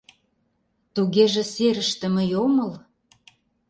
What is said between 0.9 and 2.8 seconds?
Тугеже серыште мый омыл?